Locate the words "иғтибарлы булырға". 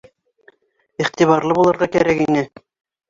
1.05-1.89